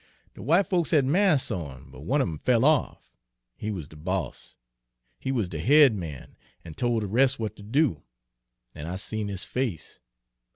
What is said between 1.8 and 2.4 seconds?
but one of 'em